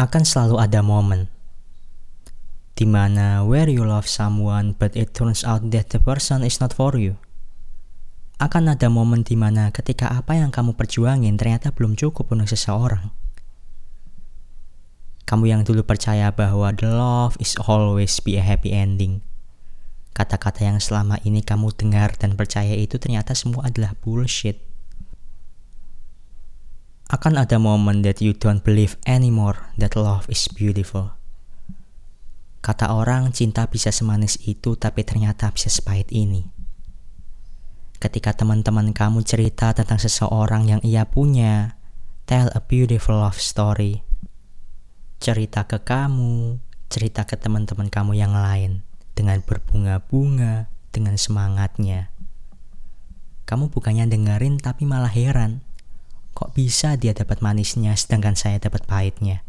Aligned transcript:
akan 0.00 0.24
selalu 0.24 0.56
ada 0.56 0.80
momen 0.80 1.28
di 2.72 2.88
mana 2.88 3.44
where 3.44 3.68
you 3.68 3.84
love 3.84 4.08
someone 4.08 4.72
but 4.80 4.96
it 4.96 5.12
turns 5.12 5.44
out 5.44 5.60
that 5.68 5.92
the 5.92 6.00
person 6.00 6.40
is 6.40 6.56
not 6.56 6.72
for 6.72 6.96
you. 6.96 7.20
Akan 8.40 8.72
ada 8.72 8.88
momen 8.88 9.20
di 9.20 9.36
mana 9.36 9.68
ketika 9.68 10.08
apa 10.08 10.40
yang 10.40 10.48
kamu 10.48 10.72
perjuangin 10.72 11.36
ternyata 11.36 11.76
belum 11.76 11.92
cukup 12.00 12.32
untuk 12.32 12.48
seseorang. 12.48 13.12
Kamu 15.28 15.44
yang 15.44 15.60
dulu 15.68 15.84
percaya 15.84 16.32
bahwa 16.32 16.72
the 16.72 16.88
love 16.88 17.36
is 17.36 17.52
always 17.68 18.16
be 18.24 18.40
a 18.40 18.42
happy 18.42 18.72
ending. 18.72 19.20
Kata-kata 20.16 20.64
yang 20.64 20.80
selama 20.80 21.20
ini 21.28 21.44
kamu 21.44 21.76
dengar 21.76 22.16
dan 22.16 22.40
percaya 22.40 22.72
itu 22.72 22.96
ternyata 22.96 23.36
semua 23.36 23.68
adalah 23.68 23.92
bullshit. 24.00 24.69
Akan 27.10 27.34
ada 27.34 27.58
momen 27.58 28.06
that 28.06 28.22
you 28.22 28.30
don't 28.30 28.62
believe 28.62 28.94
anymore 29.02 29.74
that 29.82 29.98
love 29.98 30.30
is 30.30 30.46
beautiful 30.46 31.18
Kata 32.60 32.92
orang, 32.92 33.32
cinta 33.32 33.64
bisa 33.64 33.88
semanis 33.88 34.36
itu, 34.44 34.76
tapi 34.76 35.00
ternyata 35.00 35.48
bisa 35.48 35.72
sepahit 35.72 36.12
ini. 36.12 36.44
Ketika 37.96 38.36
teman-teman 38.36 38.92
kamu 38.92 39.24
cerita 39.24 39.72
tentang 39.72 39.96
seseorang 39.96 40.68
yang 40.68 40.80
ia 40.84 41.08
punya, 41.08 41.80
tell 42.28 42.52
a 42.52 42.60
beautiful 42.60 43.16
love 43.16 43.40
story. 43.40 44.04
Cerita 45.24 45.64
ke 45.64 45.80
kamu, 45.80 46.60
cerita 46.92 47.24
ke 47.24 47.40
teman-teman 47.40 47.88
kamu 47.88 48.20
yang 48.20 48.36
lain 48.36 48.84
dengan 49.16 49.40
berbunga-bunga, 49.40 50.68
dengan 50.92 51.16
semangatnya. 51.16 52.12
Kamu 53.48 53.72
bukannya 53.72 54.04
dengerin 54.04 54.60
tapi 54.60 54.84
malah 54.84 55.12
heran. 55.12 55.64
Kok 56.34 56.54
bisa 56.54 56.94
dia 56.94 57.12
dapat 57.12 57.42
manisnya 57.42 57.94
sedangkan 57.98 58.38
saya 58.38 58.62
dapat 58.62 58.86
pahitnya? 58.86 59.42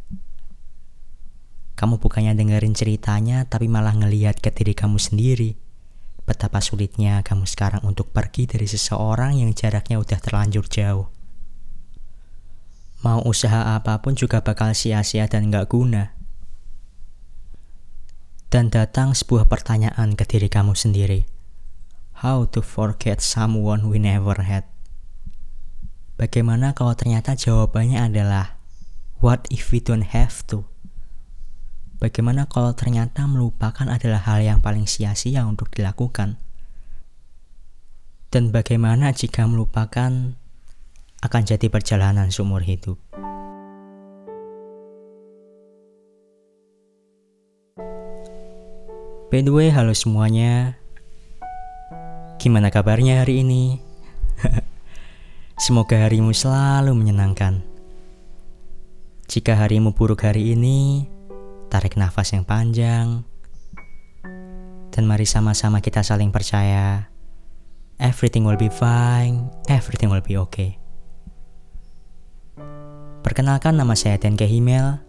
Kamu 1.81 1.97
bukannya 1.97 2.37
dengerin 2.37 2.77
ceritanya, 2.77 3.49
tapi 3.49 3.65
malah 3.65 3.97
ngeliat 3.97 4.37
ke 4.37 4.53
diri 4.53 4.77
kamu 4.77 5.01
sendiri. 5.01 5.57
Betapa 6.29 6.61
sulitnya 6.61 7.25
kamu 7.25 7.49
sekarang 7.49 7.81
untuk 7.81 8.13
pergi 8.13 8.45
dari 8.45 8.69
seseorang 8.69 9.41
yang 9.41 9.51
jaraknya 9.57 9.97
udah 9.97 10.19
terlanjur 10.21 10.69
jauh. 10.69 11.09
Mau 13.01 13.19
usaha 13.25 13.73
apa 13.73 13.97
pun 13.97 14.13
juga 14.13 14.45
bakal 14.45 14.77
sia-sia 14.77 15.25
dan 15.25 15.49
gak 15.49 15.73
guna. 15.73 16.13
Dan 18.53 18.69
datang 18.69 19.17
sebuah 19.17 19.49
pertanyaan 19.49 20.13
ke 20.13 20.21
diri 20.29 20.53
kamu 20.53 20.77
sendiri. 20.77 21.25
How 22.21 22.45
to 22.53 22.61
forget 22.61 23.17
someone 23.25 23.89
we 23.89 23.97
never 23.97 24.45
had? 24.45 24.70
Bagaimana 26.19 26.75
kalau 26.75 26.95
ternyata 26.95 27.35
jawabannya 27.35 27.99
adalah 27.99 28.61
What 29.21 29.45
if 29.53 29.69
we 29.69 29.77
don't 29.77 30.01
have 30.17 30.41
to? 30.49 30.65
Bagaimana 32.01 32.49
kalau 32.49 32.73
ternyata 32.73 33.29
melupakan 33.29 33.85
adalah 33.85 34.17
hal 34.25 34.41
yang 34.41 34.65
paling 34.65 34.89
sia-sia 34.89 35.45
untuk 35.45 35.69
dilakukan? 35.69 36.41
Dan 38.33 38.49
bagaimana 38.49 39.13
jika 39.13 39.45
melupakan 39.45 40.33
akan 41.21 41.41
jadi 41.45 41.69
perjalanan 41.69 42.33
seumur 42.33 42.65
hidup? 42.65 42.97
By 49.29 49.45
the 49.45 49.53
way, 49.53 49.69
halo 49.69 49.93
semuanya. 49.93 50.81
Gimana 52.41 52.73
kabarnya 52.73 53.21
hari 53.21 53.45
ini? 53.45 53.77
Semoga 55.71 56.03
harimu 56.03 56.35
selalu 56.35 56.91
menyenangkan. 56.91 57.63
Jika 59.31 59.55
harimu 59.55 59.95
buruk 59.95 60.27
hari 60.27 60.51
ini, 60.51 61.07
tarik 61.71 61.95
nafas 61.95 62.35
yang 62.35 62.43
panjang, 62.43 63.23
dan 64.91 65.03
mari 65.07 65.23
sama-sama 65.23 65.79
kita 65.79 66.03
saling 66.03 66.27
percaya. 66.27 67.07
Everything 68.03 68.43
will 68.43 68.59
be 68.59 68.67
fine, 68.67 69.47
everything 69.71 70.11
will 70.11 70.19
be 70.19 70.35
okay. 70.35 70.75
Perkenalkan 73.23 73.79
nama 73.79 73.95
saya 73.95 74.19
Tenke 74.19 74.51
Himel. 74.51 74.99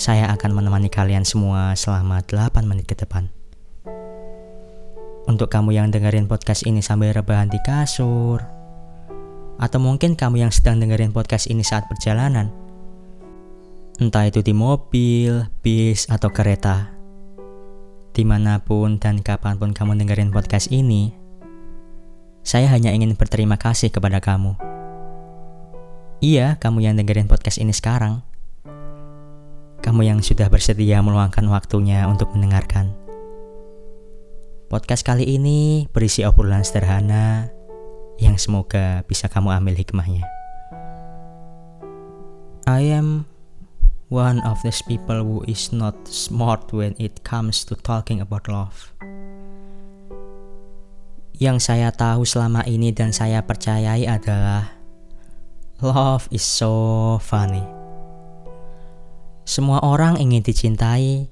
Saya 0.00 0.32
akan 0.32 0.64
menemani 0.64 0.88
kalian 0.88 1.28
semua 1.28 1.76
selama 1.76 2.24
8 2.24 2.64
menit 2.64 2.88
ke 2.88 2.96
depan. 2.96 3.28
Untuk 5.28 5.52
kamu 5.52 5.76
yang 5.76 5.92
dengerin 5.92 6.24
podcast 6.24 6.64
ini 6.64 6.80
sambil 6.80 7.12
rebahan 7.12 7.52
di 7.52 7.60
kasur, 7.60 8.53
atau 9.58 9.78
mungkin 9.78 10.18
kamu 10.18 10.42
yang 10.46 10.52
sedang 10.52 10.82
dengerin 10.82 11.14
podcast 11.14 11.46
ini 11.46 11.62
saat 11.62 11.86
perjalanan, 11.86 12.50
entah 14.02 14.26
itu 14.26 14.42
di 14.42 14.50
mobil, 14.50 15.46
bis, 15.62 16.10
atau 16.10 16.30
kereta. 16.30 16.90
Di 18.14 18.22
mana 18.22 18.62
pun 18.62 18.98
dan 18.98 19.22
kapan 19.22 19.58
pun 19.58 19.74
kamu 19.74 19.98
dengerin 19.98 20.30
podcast 20.30 20.70
ini, 20.70 21.14
saya 22.42 22.70
hanya 22.70 22.94
ingin 22.94 23.14
berterima 23.14 23.58
kasih 23.58 23.90
kepada 23.90 24.18
kamu. 24.22 24.54
Iya, 26.22 26.56
kamu 26.58 26.86
yang 26.86 26.94
dengerin 26.98 27.26
podcast 27.26 27.58
ini 27.58 27.74
sekarang. 27.74 28.22
Kamu 29.82 30.00
yang 30.00 30.24
sudah 30.24 30.48
bersedia 30.48 31.04
meluangkan 31.04 31.44
waktunya 31.50 32.06
untuk 32.08 32.32
mendengarkan. 32.32 32.96
Podcast 34.72 35.04
kali 35.04 35.28
ini 35.28 35.86
berisi 35.92 36.24
obrolan 36.24 36.64
sederhana 36.64 37.53
yang 38.18 38.38
semoga 38.38 39.02
bisa 39.06 39.26
kamu 39.26 39.54
ambil 39.54 39.74
hikmahnya. 39.78 40.24
I 42.64 42.80
am 42.96 43.28
one 44.08 44.40
of 44.46 44.56
those 44.64 44.80
people 44.86 45.20
who 45.20 45.44
is 45.44 45.68
not 45.74 45.94
smart 46.08 46.72
when 46.72 46.96
it 46.96 47.20
comes 47.26 47.66
to 47.68 47.76
talking 47.76 48.24
about 48.24 48.48
love. 48.48 48.94
Yang 51.34 51.66
saya 51.66 51.90
tahu 51.90 52.22
selama 52.22 52.62
ini 52.64 52.94
dan 52.94 53.10
saya 53.10 53.42
percayai 53.42 54.06
adalah 54.06 54.70
love 55.82 56.30
is 56.30 56.46
so 56.46 57.18
funny. 57.20 57.66
Semua 59.44 59.84
orang 59.84 60.16
ingin 60.16 60.40
dicintai, 60.40 61.28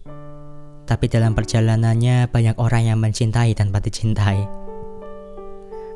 tapi 0.84 1.06
dalam 1.08 1.32
perjalanannya 1.32 2.28
banyak 2.28 2.60
orang 2.60 2.92
yang 2.92 2.98
mencintai 3.00 3.56
tanpa 3.56 3.80
dicintai. 3.80 4.61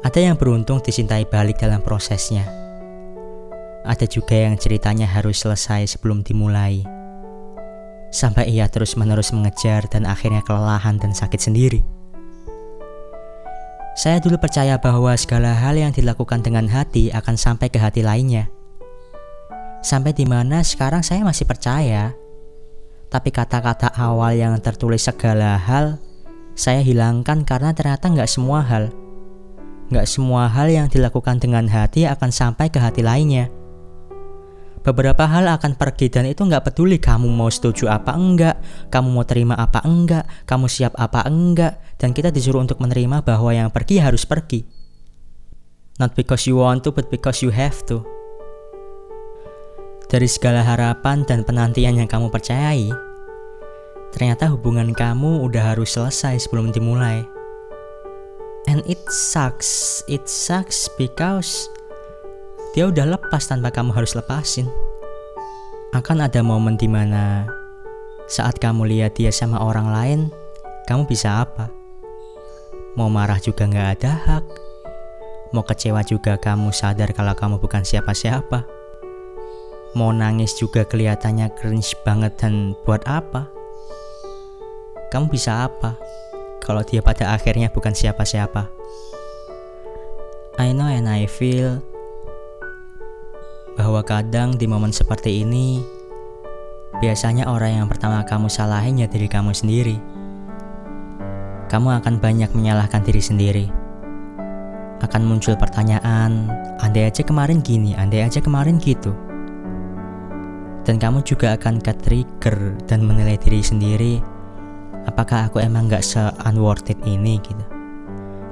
Ada 0.04 0.32
yang 0.32 0.36
beruntung 0.36 0.82
dicintai 0.84 1.24
balik 1.28 1.60
dalam 1.60 1.80
prosesnya 1.80 2.66
ada 3.86 4.04
juga 4.04 4.34
yang 4.34 4.58
ceritanya 4.58 5.06
harus 5.06 5.46
selesai 5.46 5.96
sebelum 5.96 6.26
dimulai. 6.26 6.82
Sampai 8.10 8.50
ia 8.50 8.66
terus-menerus 8.66 9.30
mengejar 9.30 9.86
dan 9.86 10.04
akhirnya 10.04 10.42
kelelahan 10.42 10.98
dan 10.98 11.14
sakit 11.14 11.38
sendiri. 11.38 11.80
Saya 13.96 14.20
dulu 14.20 14.36
percaya 14.36 14.76
bahwa 14.76 15.14
segala 15.16 15.56
hal 15.56 15.78
yang 15.78 15.94
dilakukan 15.94 16.44
dengan 16.44 16.68
hati 16.68 17.08
akan 17.14 17.38
sampai 17.38 17.72
ke 17.72 17.80
hati 17.80 18.04
lainnya. 18.04 18.52
Sampai 19.80 20.12
di 20.12 20.28
mana 20.28 20.60
sekarang 20.60 21.00
saya 21.00 21.24
masih 21.24 21.48
percaya. 21.48 22.12
Tapi 23.08 23.30
kata-kata 23.32 23.94
awal 23.96 24.36
yang 24.36 24.52
tertulis 24.60 25.06
segala 25.06 25.56
hal, 25.56 26.02
saya 26.58 26.82
hilangkan 26.82 27.46
karena 27.46 27.72
ternyata 27.72 28.10
nggak 28.10 28.28
semua 28.28 28.60
hal. 28.60 28.92
Nggak 29.86 30.06
semua 30.10 30.50
hal 30.50 30.66
yang 30.66 30.90
dilakukan 30.90 31.38
dengan 31.38 31.70
hati 31.70 32.10
akan 32.10 32.34
sampai 32.34 32.66
ke 32.74 32.82
hati 32.82 33.06
lainnya. 33.06 33.46
Beberapa 34.86 35.26
hal 35.26 35.50
akan 35.50 35.74
pergi 35.74 36.06
dan 36.10 36.30
itu 36.30 36.46
nggak 36.46 36.70
peduli 36.70 37.02
kamu 37.02 37.26
mau 37.26 37.50
setuju 37.50 37.90
apa 37.90 38.14
enggak, 38.14 38.54
kamu 38.86 39.08
mau 39.10 39.26
terima 39.26 39.58
apa 39.58 39.82
enggak, 39.82 40.26
kamu 40.46 40.70
siap 40.70 40.94
apa 40.94 41.26
enggak, 41.26 41.78
dan 41.98 42.14
kita 42.14 42.30
disuruh 42.30 42.62
untuk 42.62 42.78
menerima 42.78 43.22
bahwa 43.26 43.50
yang 43.50 43.70
pergi 43.74 43.98
harus 43.98 44.22
pergi. 44.22 44.62
Not 45.98 46.14
because 46.14 46.46
you 46.46 46.62
want 46.62 46.86
to, 46.86 46.94
but 46.94 47.10
because 47.10 47.42
you 47.42 47.50
have 47.50 47.82
to. 47.90 48.06
Dari 50.06 50.30
segala 50.30 50.62
harapan 50.62 51.26
dan 51.26 51.42
penantian 51.42 51.98
yang 51.98 52.06
kamu 52.06 52.30
percayai, 52.30 52.94
ternyata 54.14 54.46
hubungan 54.54 54.94
kamu 54.94 55.42
udah 55.42 55.74
harus 55.74 55.98
selesai 55.98 56.46
sebelum 56.46 56.70
dimulai. 56.70 57.35
And 58.66 58.82
it 58.90 58.98
sucks, 59.06 60.02
it 60.10 60.26
sucks 60.26 60.90
because 60.98 61.70
dia 62.74 62.90
udah 62.90 63.14
lepas 63.14 63.46
tanpa 63.46 63.70
kamu 63.70 63.94
harus 63.94 64.18
lepasin. 64.18 64.66
Akan 65.94 66.18
ada 66.18 66.42
momen 66.42 66.74
di 66.74 66.90
mana 66.90 67.46
saat 68.26 68.58
kamu 68.58 68.90
lihat 68.90 69.14
dia 69.14 69.30
sama 69.30 69.62
orang 69.62 69.88
lain, 69.94 70.20
kamu 70.90 71.06
bisa 71.06 71.46
apa? 71.46 71.70
Mau 72.98 73.06
marah 73.06 73.38
juga 73.38 73.70
nggak 73.70 73.88
ada 73.96 74.12
hak. 74.12 74.46
Mau 75.54 75.62
kecewa 75.62 76.02
juga 76.02 76.34
kamu 76.34 76.74
sadar 76.74 77.14
kalau 77.14 77.38
kamu 77.38 77.62
bukan 77.62 77.86
siapa-siapa. 77.86 78.66
Mau 79.94 80.10
nangis 80.10 80.58
juga 80.58 80.82
kelihatannya 80.82 81.54
cringe 81.54 81.94
banget 82.02 82.34
dan 82.42 82.74
buat 82.82 83.06
apa? 83.06 83.46
Kamu 85.14 85.30
bisa 85.30 85.70
apa 85.70 85.94
kalau 86.66 86.82
dia 86.82 86.98
pada 86.98 87.30
akhirnya 87.30 87.70
bukan 87.70 87.94
siapa-siapa? 87.94 88.66
I 90.58 90.74
know 90.74 90.90
and 90.90 91.06
I 91.06 91.30
feel 91.30 91.78
bahwa 93.78 94.02
kadang 94.02 94.58
di 94.58 94.66
momen 94.66 94.90
seperti 94.90 95.46
ini 95.46 95.78
biasanya 96.98 97.46
orang 97.46 97.84
yang 97.84 97.86
pertama 97.86 98.26
kamu 98.26 98.50
salahin 98.50 98.98
ya 98.98 99.06
diri 99.06 99.30
kamu 99.30 99.54
sendiri. 99.54 99.94
Kamu 101.70 102.02
akan 102.02 102.18
banyak 102.18 102.50
menyalahkan 102.50 103.06
diri 103.06 103.22
sendiri. 103.22 103.66
Akan 105.04 105.28
muncul 105.28 105.54
pertanyaan, 105.54 106.50
andai 106.82 107.06
aja 107.06 107.22
kemarin 107.22 107.62
gini, 107.62 107.94
andai 107.94 108.26
aja 108.26 108.42
kemarin 108.42 108.82
gitu. 108.82 109.14
Dan 110.82 110.96
kamu 110.98 111.22
juga 111.26 111.54
akan 111.58 111.82
ke-trigger 111.82 112.80
dan 112.86 113.04
menilai 113.04 113.36
diri 113.36 113.60
sendiri, 113.60 114.22
apakah 115.06 115.48
aku 115.48 115.62
emang 115.62 115.86
gak 115.86 116.04
se-unworth 116.04 116.90
it 116.90 116.98
ini 117.06 117.38
gitu. 117.40 117.64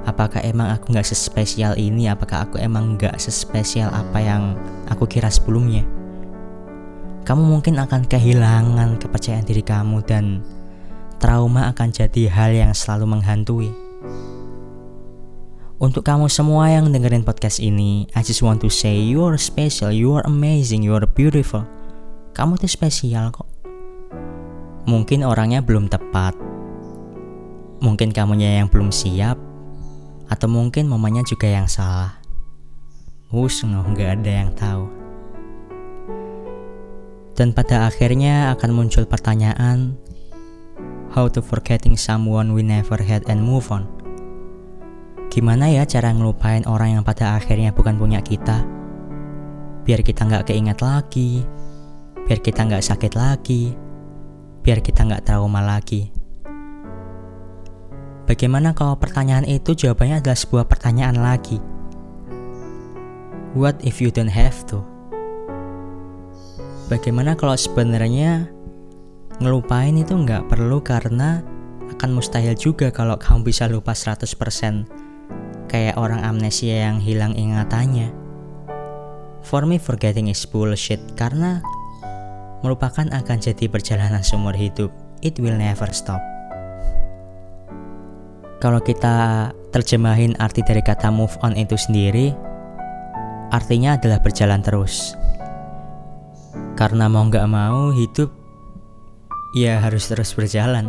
Apakah 0.05 0.41
emang 0.41 0.71
aku 0.71 0.95
gak 0.95 1.05
sespesial 1.05 1.75
ini, 1.75 2.07
apakah 2.07 2.47
aku 2.47 2.57
emang 2.57 2.95
gak 2.95 3.19
sespesial 3.19 3.91
apa 3.91 4.21
yang 4.23 4.55
aku 4.87 5.05
kira 5.05 5.27
sebelumnya. 5.27 5.83
Kamu 7.25 7.41
mungkin 7.41 7.81
akan 7.81 8.05
kehilangan 8.05 9.01
kepercayaan 9.01 9.49
diri 9.49 9.65
kamu 9.65 10.05
dan 10.05 10.45
trauma 11.17 11.73
akan 11.73 11.89
jadi 11.89 12.29
hal 12.29 12.53
yang 12.53 12.71
selalu 12.77 13.17
menghantui. 13.17 13.73
Untuk 15.81 16.05
kamu 16.05 16.29
semua 16.29 16.69
yang 16.69 16.93
dengerin 16.93 17.25
podcast 17.25 17.57
ini, 17.57 18.05
I 18.13 18.21
just 18.21 18.45
want 18.45 18.61
to 18.61 18.69
say 18.69 18.95
you 18.95 19.25
are 19.25 19.35
special, 19.41 19.89
you 19.89 20.13
are 20.13 20.23
amazing, 20.29 20.85
you 20.85 20.93
are 20.93 21.03
beautiful. 21.03 21.65
Kamu 22.37 22.61
tuh 22.61 22.69
spesial 22.69 23.33
kok. 23.33 23.49
Mungkin 24.85 25.25
orangnya 25.25 25.65
belum 25.65 25.89
tepat. 25.89 26.44
Mungkin 27.83 28.15
kamunya 28.15 28.63
yang 28.63 28.67
belum 28.71 28.93
siap. 28.93 29.35
Atau 30.31 30.49
mungkin 30.49 30.87
mamanya 30.89 31.21
juga 31.27 31.49
yang 31.51 31.67
salah. 31.69 32.17
Wus, 33.33 33.65
nggak 33.65 34.21
ada 34.21 34.31
yang 34.31 34.51
tahu. 34.55 34.85
Dan 37.35 37.51
pada 37.51 37.91
akhirnya 37.91 38.55
akan 38.55 38.71
muncul 38.71 39.03
pertanyaan, 39.03 39.99
how 41.11 41.27
to 41.27 41.43
forgetting 41.43 41.99
someone 41.99 42.55
we 42.55 42.63
never 42.63 42.95
had 42.95 43.27
and 43.27 43.43
move 43.43 43.67
on. 43.75 43.91
Gimana 45.27 45.67
ya 45.67 45.83
cara 45.83 46.15
ngelupain 46.15 46.63
orang 46.63 46.95
yang 46.95 47.03
pada 47.03 47.35
akhirnya 47.35 47.75
bukan 47.75 47.99
punya 47.99 48.23
kita? 48.23 48.63
Biar 49.83 49.99
kita 49.99 50.23
nggak 50.23 50.47
keinget 50.47 50.79
lagi, 50.79 51.43
biar 52.23 52.39
kita 52.39 52.63
nggak 52.71 52.87
sakit 52.87 53.13
lagi, 53.19 53.75
biar 54.63 54.79
kita 54.79 55.03
nggak 55.03 55.27
trauma 55.27 55.59
lagi. 55.59 56.07
Bagaimana 58.25 58.73
kalau 58.73 58.97
pertanyaan 58.97 59.45
itu 59.45 59.77
jawabannya 59.77 60.17
adalah 60.17 60.33
sebuah 60.33 60.65
pertanyaan 60.65 61.21
lagi? 61.21 61.61
What 63.53 63.77
if 63.85 64.01
you 64.01 64.09
don't 64.09 64.33
have 64.33 64.65
to? 64.73 64.81
Bagaimana 66.89 67.37
kalau 67.37 67.53
sebenarnya 67.53 68.49
ngelupain 69.37 69.93
itu 70.01 70.17
nggak 70.17 70.49
perlu 70.49 70.81
karena 70.81 71.45
akan 71.95 72.17
mustahil 72.17 72.57
juga 72.57 72.89
kalau 72.89 73.13
kamu 73.13 73.45
bisa 73.45 73.69
lupa 73.69 73.93
100% 73.93 74.25
kayak 75.69 75.95
orang 75.95 76.25
amnesia 76.25 76.89
yang 76.89 76.97
hilang 76.97 77.37
ingatannya. 77.37 78.09
For 79.45 79.69
me 79.69 79.77
forgetting 79.77 80.33
is 80.33 80.41
bullshit 80.49 81.13
karena 81.13 81.61
melupakan 82.65 83.05
akan 83.05 83.37
jadi 83.37 83.69
perjalanan 83.69 84.25
seumur 84.25 84.57
hidup. 84.57 84.89
It 85.21 85.37
will 85.37 85.53
never 85.53 85.85
stop. 85.93 86.34
Kalau 88.63 88.79
kita 88.79 89.51
terjemahin 89.75 90.39
arti 90.39 90.63
dari 90.63 90.79
kata 90.79 91.11
move 91.11 91.35
on 91.43 91.59
itu 91.59 91.75
sendiri, 91.75 92.31
artinya 93.51 93.99
adalah 93.99 94.23
berjalan 94.23 94.63
terus. 94.63 95.11
Karena 96.79 97.11
mau 97.11 97.27
nggak 97.27 97.47
mau 97.51 97.91
hidup 97.91 98.31
ya 99.59 99.83
harus 99.83 100.07
terus 100.07 100.31
berjalan. 100.31 100.87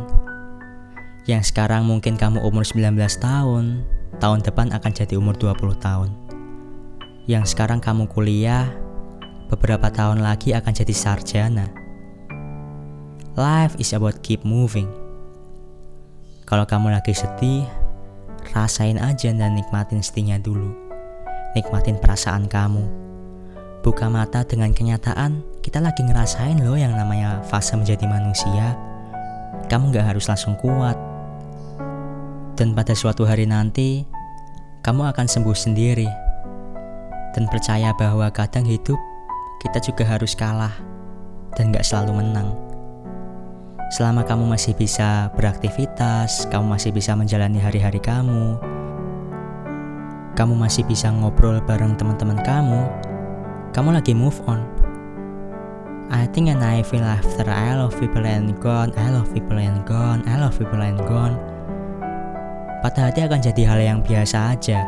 Yang 1.26 1.50
sekarang 1.50 1.90
mungkin 1.90 2.14
kamu 2.14 2.38
umur 2.46 2.62
19 2.62 2.94
tahun, 3.18 3.82
tahun 4.22 4.40
depan 4.46 4.70
akan 4.70 4.92
jadi 4.94 5.18
umur 5.18 5.34
20 5.34 5.74
tahun. 5.82 6.10
Yang 7.26 7.50
sekarang 7.50 7.82
kamu 7.82 8.06
kuliah, 8.06 8.70
beberapa 9.50 9.90
tahun 9.90 10.22
lagi 10.22 10.54
akan 10.54 10.70
jadi 10.70 10.94
sarjana. 10.94 11.66
Life 13.34 13.74
is 13.82 13.90
about 13.90 14.22
keep 14.22 14.46
moving. 14.46 15.05
Kalau 16.46 16.62
kamu 16.62 16.94
lagi 16.94 17.10
sedih, 17.10 17.66
rasain 18.54 19.02
aja 19.02 19.34
dan 19.34 19.58
nikmatin 19.58 19.98
sedihnya 19.98 20.38
dulu. 20.38 20.70
Nikmatin 21.58 21.98
perasaan 21.98 22.46
kamu. 22.46 22.86
Buka 23.82 24.06
mata 24.06 24.46
dengan 24.46 24.70
kenyataan 24.70 25.42
kita 25.58 25.82
lagi 25.82 26.06
ngerasain 26.06 26.62
loh 26.62 26.78
yang 26.78 26.94
namanya 26.94 27.42
fase 27.50 27.74
menjadi 27.74 28.06
manusia. 28.06 28.78
Kamu 29.66 29.90
gak 29.90 30.14
harus 30.14 30.30
langsung 30.30 30.54
kuat. 30.62 30.94
Dan 32.54 32.78
pada 32.78 32.94
suatu 32.94 33.26
hari 33.26 33.50
nanti, 33.50 34.06
kamu 34.86 35.02
akan 35.10 35.26
sembuh 35.26 35.58
sendiri. 35.58 36.06
Dan 37.34 37.50
percaya 37.50 37.90
bahwa 37.98 38.30
kadang 38.30 38.70
hidup, 38.70 39.02
kita 39.66 39.82
juga 39.82 40.06
harus 40.06 40.38
kalah. 40.38 40.78
Dan 41.58 41.74
gak 41.74 41.82
selalu 41.82 42.22
menang. 42.22 42.65
Selama 43.86 44.26
kamu 44.26 44.50
masih 44.50 44.74
bisa 44.74 45.30
beraktivitas, 45.38 46.50
kamu 46.50 46.74
masih 46.74 46.90
bisa 46.90 47.14
menjalani 47.14 47.62
hari-hari 47.62 48.02
kamu, 48.02 48.58
kamu 50.34 50.54
masih 50.58 50.82
bisa 50.82 51.08
ngobrol 51.14 51.62
bareng 51.62 51.94
teman-teman 51.94 52.42
kamu, 52.42 52.82
kamu 53.70 53.94
lagi 53.94 54.10
move 54.10 54.36
on 54.50 54.76
I 56.06 56.26
think 56.30 56.46
and 56.46 56.62
I 56.62 56.86
feel 56.86 57.02
after 57.02 57.50
I 57.50 57.74
love 57.74 57.98
people 57.98 58.22
and 58.22 58.54
gone, 58.62 58.94
I 58.94 59.10
love 59.10 59.26
people 59.34 59.58
and 59.58 59.82
gone, 59.82 60.22
I 60.30 60.38
love 60.38 60.54
people 60.54 60.78
and 60.78 61.02
gone. 61.02 61.34
Patah 62.78 63.10
hati 63.10 63.26
akan 63.26 63.42
jadi 63.42 63.62
hal 63.66 63.80
yang 63.82 63.98
biasa 64.06 64.54
aja. 64.54 64.86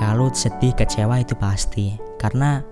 Kalau 0.00 0.32
sedih, 0.32 0.72
kecewa 0.72 1.20
itu 1.20 1.36
pasti. 1.36 2.00
Karena 2.16 2.64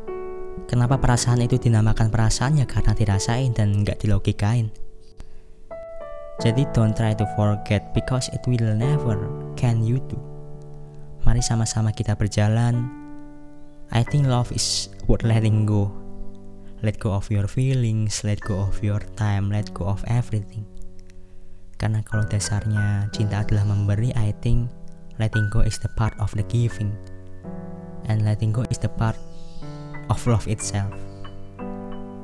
kenapa 0.72 0.96
perasaan 0.96 1.44
itu 1.44 1.60
dinamakan 1.60 2.08
perasaan 2.08 2.56
ya 2.56 2.64
karena 2.64 2.96
dirasain 2.96 3.52
dan 3.52 3.84
nggak 3.84 4.00
dilogikain. 4.00 4.72
Jadi 6.40 6.64
don't 6.72 6.96
try 6.96 7.12
to 7.12 7.28
forget 7.36 7.92
because 7.92 8.32
it 8.32 8.40
will 8.48 8.72
never 8.72 9.20
can 9.52 9.84
you 9.84 10.00
do. 10.08 10.16
Mari 11.28 11.44
sama-sama 11.44 11.92
kita 11.92 12.16
berjalan. 12.16 12.88
I 13.92 14.00
think 14.00 14.24
love 14.24 14.48
is 14.56 14.88
worth 15.04 15.28
letting 15.28 15.69
go 15.69 15.92
let 16.82 16.98
go 16.98 17.14
of 17.14 17.30
your 17.30 17.46
feelings, 17.46 18.26
let 18.26 18.42
go 18.42 18.66
of 18.66 18.82
your 18.82 18.98
time, 19.14 19.54
let 19.54 19.70
go 19.70 19.87
of 19.87 20.02
everything. 20.11 20.66
Karena 21.78 22.02
kalau 22.02 22.26
dasarnya 22.26 23.06
cinta 23.14 23.47
adalah 23.47 23.62
memberi, 23.62 24.11
I 24.18 24.35
think 24.42 24.66
letting 25.23 25.47
go 25.54 25.62
is 25.62 25.78
the 25.78 25.90
part 25.94 26.14
of 26.18 26.35
the 26.35 26.42
giving. 26.50 26.90
And 28.11 28.26
letting 28.26 28.50
go 28.50 28.66
is 28.66 28.82
the 28.82 28.90
part 28.90 29.14
of 30.09 30.18
love 30.26 30.49
itself. 30.50 30.90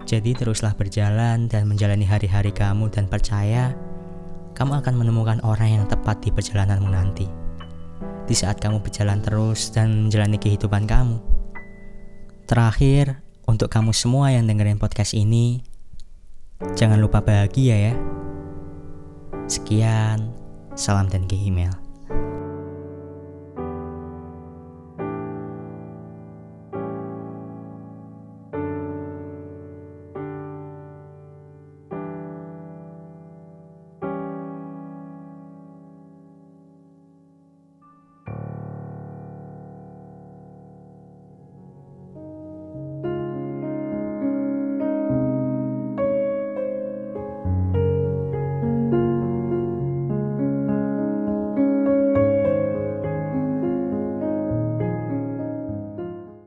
Jadi 0.08 0.32
teruslah 0.32 0.73
berjalan 0.73 1.52
dan 1.52 1.68
menjalani 1.68 2.08
hari-hari 2.08 2.49
kamu 2.49 2.88
dan 2.88 3.04
percaya 3.04 3.76
kamu 4.56 4.80
akan 4.82 4.94
menemukan 4.99 5.38
orang 5.47 5.78
yang 5.78 5.85
tepat 5.87 6.18
di 6.25 6.32
perjalananmu 6.32 6.90
nanti. 6.90 7.28
Di 8.26 8.35
saat 8.35 8.58
kamu 8.58 8.82
berjalan 8.82 9.23
terus 9.23 9.70
dan 9.70 10.08
menjalani 10.08 10.40
kehidupan 10.40 10.88
kamu. 10.88 11.20
Terakhir, 12.49 13.20
untuk 13.44 13.68
kamu 13.68 13.92
semua 13.92 14.32
yang 14.32 14.49
dengerin 14.49 14.80
podcast 14.80 15.12
ini, 15.12 15.61
jangan 16.75 16.99
lupa 16.99 17.20
bahagia 17.20 17.92
ya. 17.92 17.94
Sekian, 19.47 20.32
salam 20.75 21.06
dan 21.08 21.28
ke 21.28 21.37
email. 21.37 21.88